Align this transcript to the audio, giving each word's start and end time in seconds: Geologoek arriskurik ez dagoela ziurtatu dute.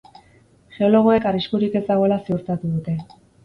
Geologoek 0.77 1.29
arriskurik 1.33 1.79
ez 1.83 1.85
dagoela 1.93 2.21
ziurtatu 2.25 2.77
dute. 2.77 3.01